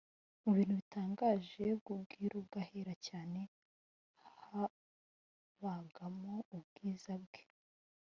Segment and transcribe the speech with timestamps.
[0.43, 3.39] Mu bintu bitangaje by’ubwiru bw’Ahera Cyane
[4.41, 7.41] habagamo ubwiza Bwe